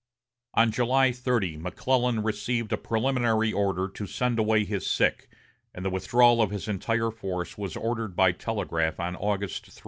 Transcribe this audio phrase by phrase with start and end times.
[0.55, 5.29] On July 30, McClellan received a preliminary order to send away his sick,
[5.75, 9.73] and the withdrawal of his entire force was ordered by telegraph on August 3.